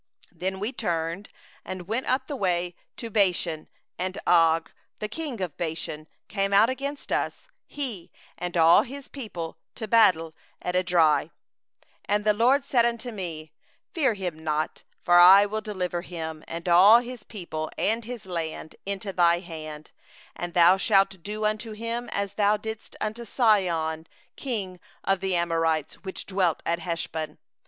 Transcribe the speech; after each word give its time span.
Then 0.31 0.59
we 0.59 0.71
turned, 0.73 1.29
and 1.63 1.87
went 1.87 2.07
up 2.07 2.25
the 2.25 2.35
way 2.35 2.73
to 2.97 3.11
Bashan; 3.11 3.67
and 3.99 4.17
Og 4.25 4.71
the 4.97 5.07
king 5.07 5.39
of 5.41 5.55
Bashan 5.57 6.07
came 6.27 6.53
out 6.53 6.71
against 6.71 7.11
us, 7.11 7.47
he 7.67 8.11
and 8.35 8.57
all 8.57 8.81
his 8.81 9.07
people, 9.07 9.59
unto 9.75 9.85
battle 9.85 10.33
at 10.59 10.73
Edrei. 10.73 11.29
2And 12.09 12.23
the 12.23 12.33
LORD 12.33 12.65
said 12.65 12.83
unto 12.83 13.11
me: 13.11 13.51
'Fear 13.93 14.15
him 14.15 14.43
not; 14.43 14.85
for 15.03 15.19
I 15.19 15.41
have 15.41 15.61
delivered 15.61 16.07
him, 16.07 16.43
and 16.47 16.67
all 16.67 16.97
his 16.97 17.21
people, 17.23 17.69
and 17.77 18.03
his 18.03 18.25
land, 18.25 18.75
into 18.87 19.13
thy 19.13 19.37
hand; 19.37 19.91
and 20.35 20.55
thou 20.55 20.77
shalt 20.77 21.21
do 21.21 21.45
unto 21.45 21.73
him 21.73 22.09
as 22.09 22.33
thou 22.33 22.57
didst 22.57 22.95
unto 22.99 23.23
Sihon 23.23 24.07
king 24.35 24.79
of 25.03 25.19
the 25.19 25.35
Amorites, 25.35 25.99
who 26.03 26.11
dwelt 26.11 26.63
at 26.65 26.79
Heshbon. 26.79 27.37